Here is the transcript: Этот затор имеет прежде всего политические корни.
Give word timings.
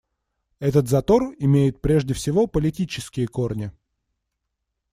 Этот 0.57 0.89
затор 0.89 1.35
имеет 1.37 1.79
прежде 1.79 2.15
всего 2.15 2.47
политические 2.47 3.27
корни. 3.27 3.71